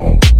[0.00, 0.33] Oh.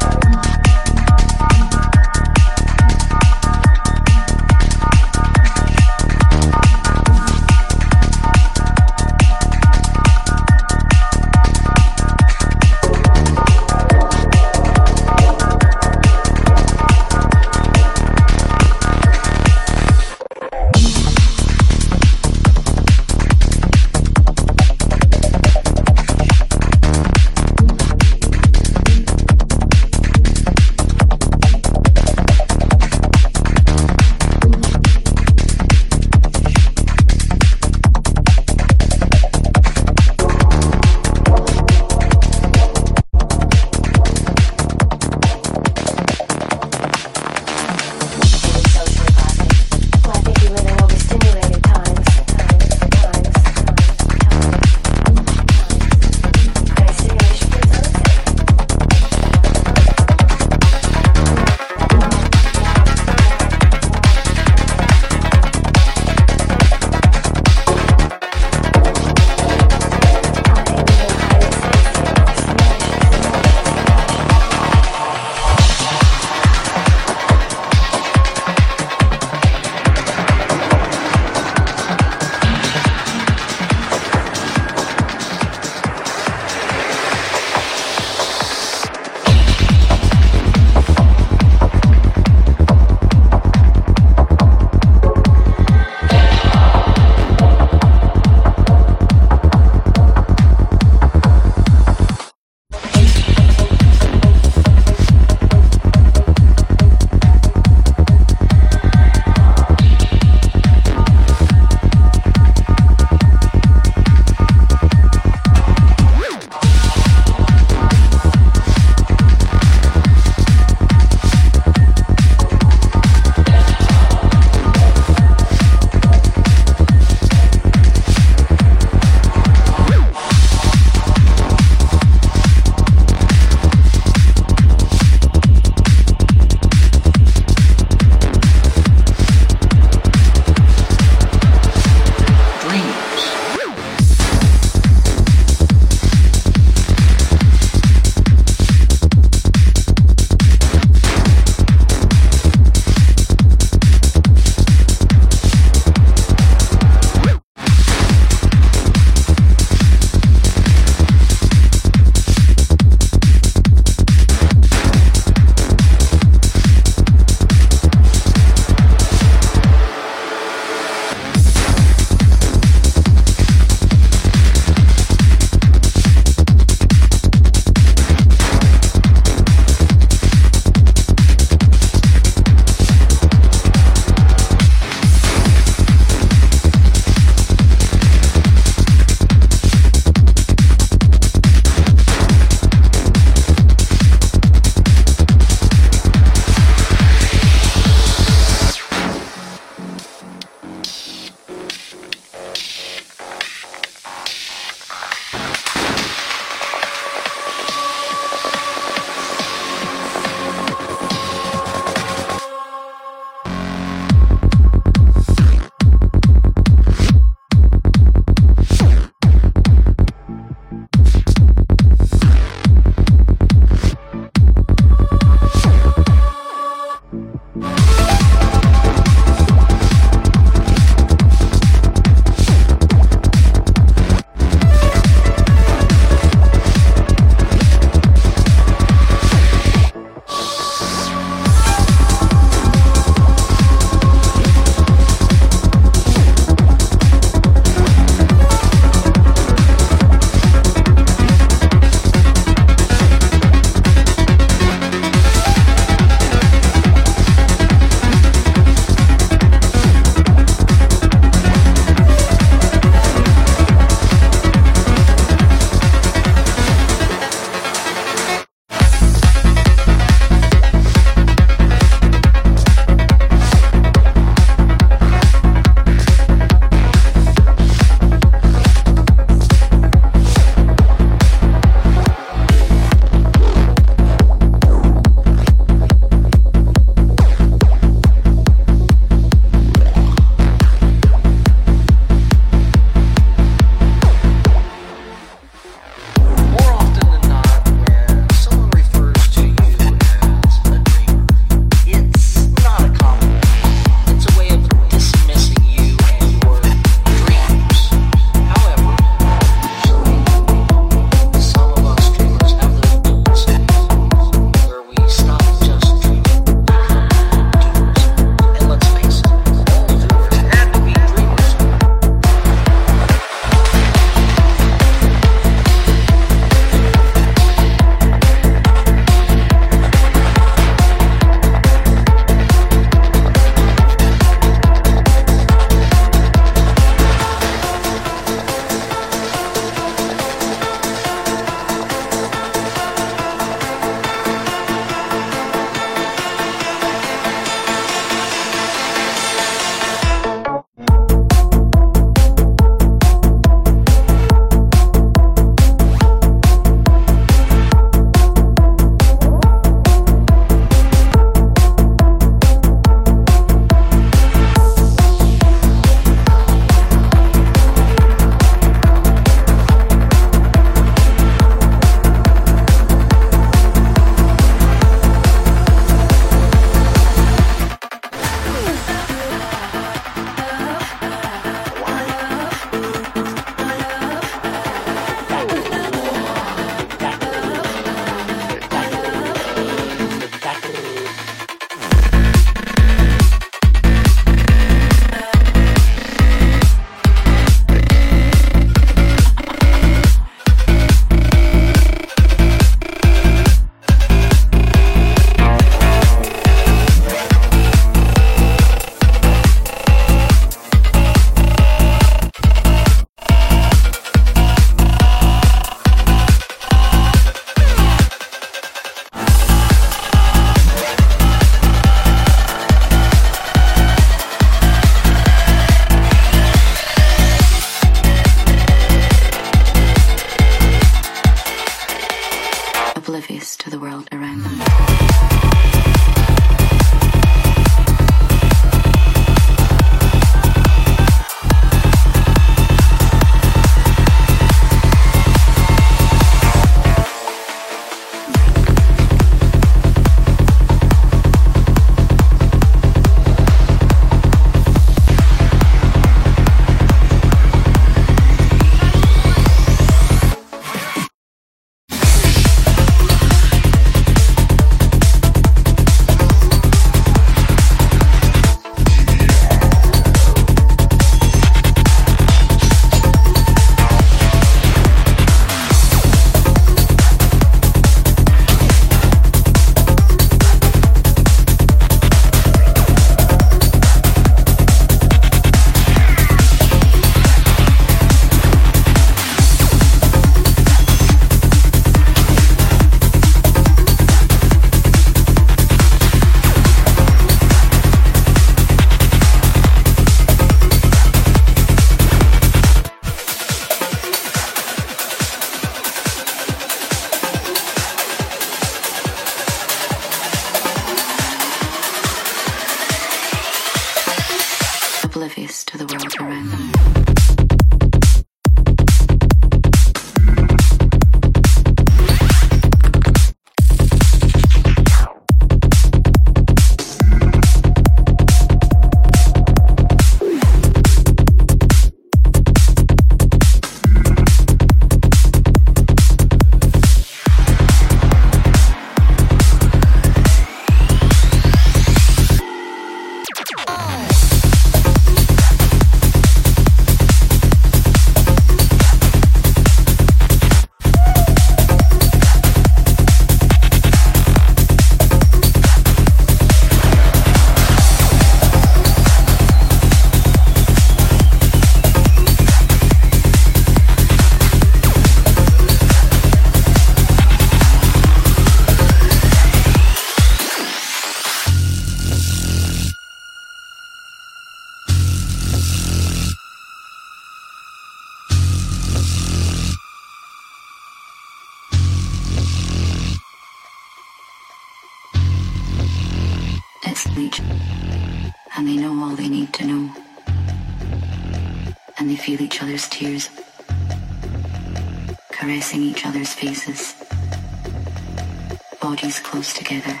[599.12, 600.00] Bodies closed together.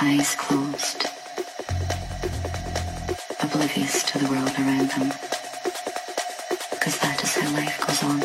[0.00, 1.06] Eyes closed.
[3.42, 5.08] Oblivious to the world around them.
[6.70, 8.20] Because that is how life goes on.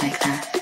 [0.00, 0.61] Like that.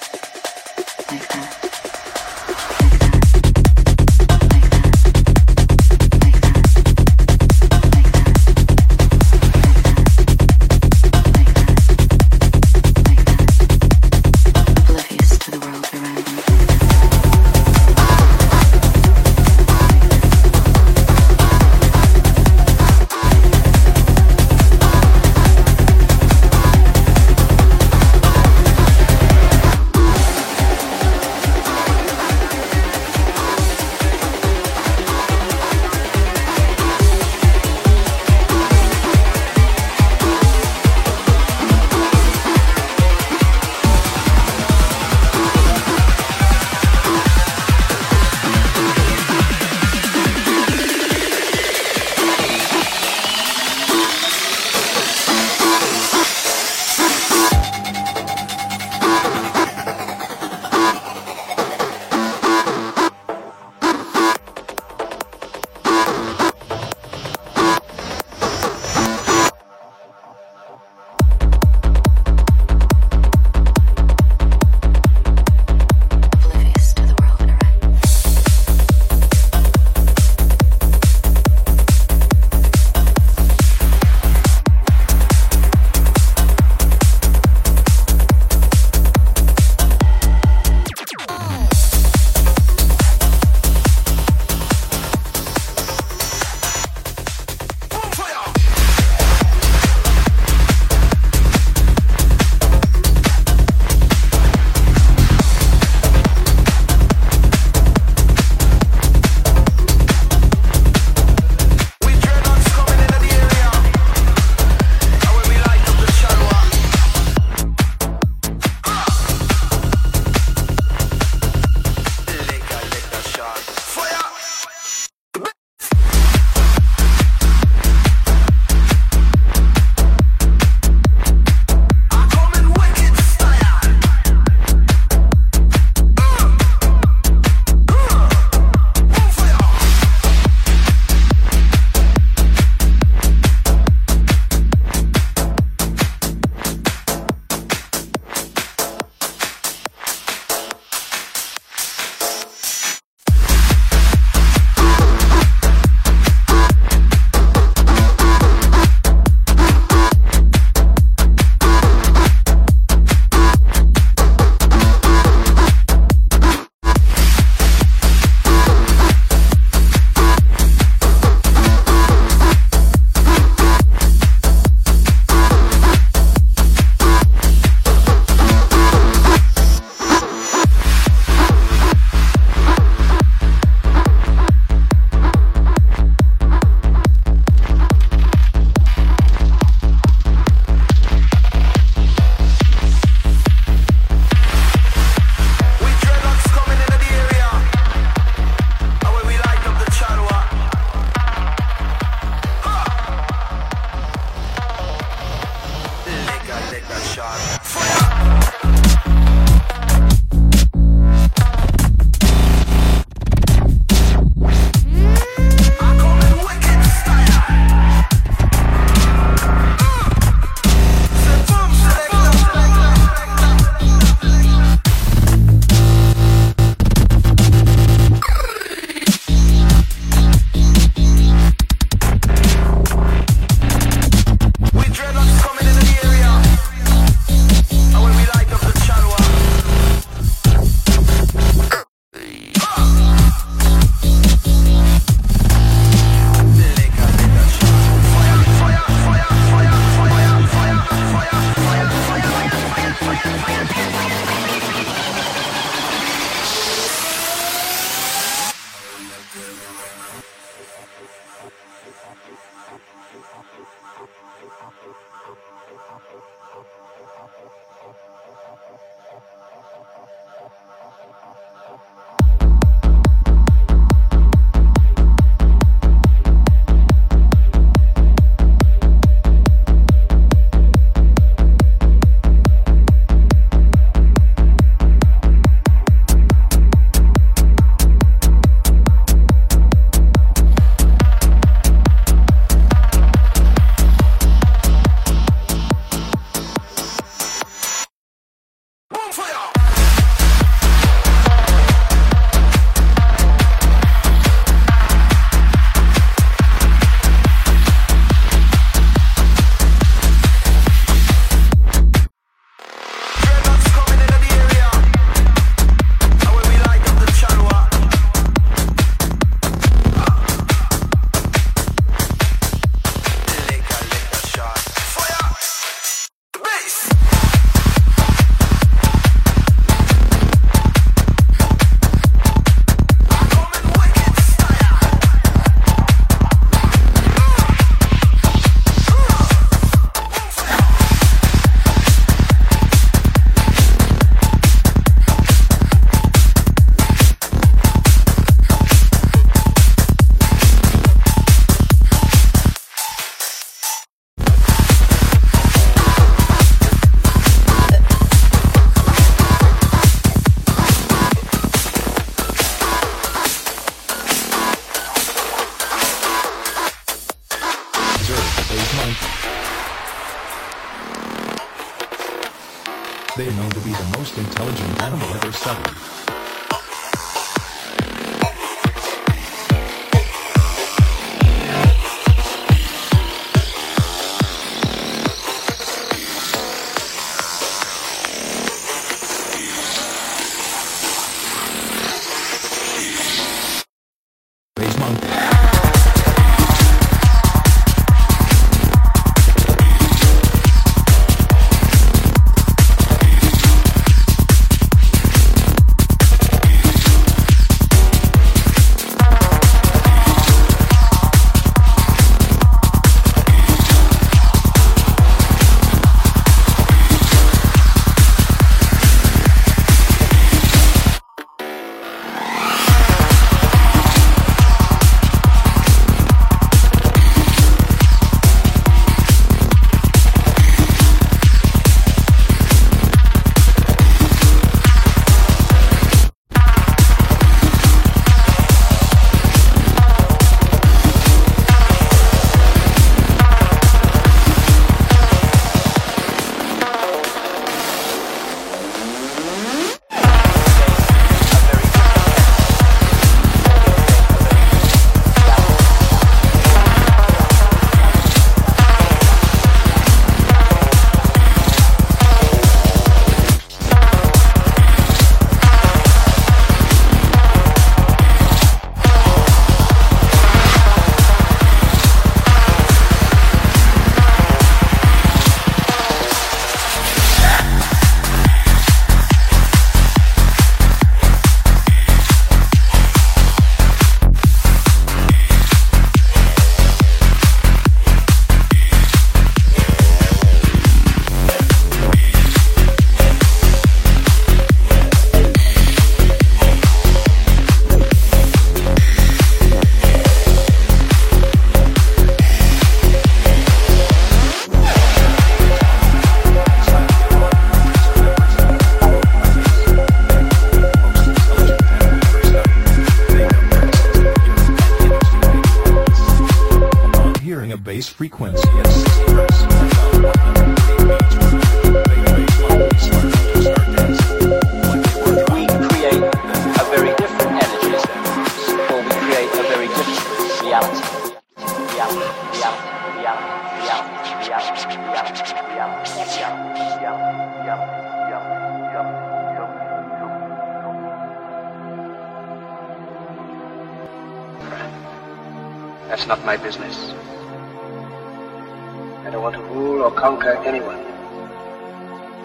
[549.91, 550.79] Or conquer anyone.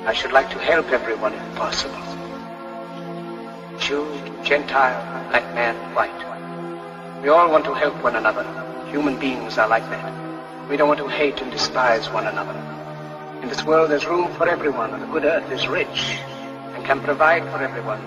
[0.05, 1.97] I should like to help everyone if possible.
[3.79, 4.05] Jew,
[4.43, 7.23] Gentile, black man, white.
[7.23, 8.45] We all want to help one another.
[8.91, 10.69] Human beings are like that.
[10.69, 12.59] We don't want to hate and despise one another.
[13.41, 16.19] In this world there's room for everyone, and the good earth is rich
[16.73, 18.01] and can provide for everyone.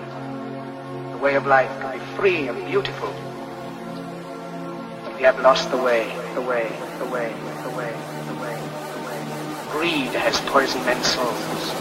[1.11, 3.13] The way of life can be free and beautiful.
[5.03, 8.18] But we have lost the way, the way, the way, the way,
[9.71, 11.71] Greed has poisoned men's souls.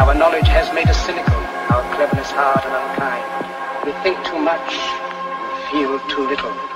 [0.00, 3.84] Our knowledge has made us cynical, our cleverness hard and unkind.
[3.84, 6.75] We think too much and feel too little.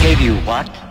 [0.00, 0.89] Gave you what?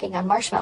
[0.00, 0.59] Walking on marshmallows.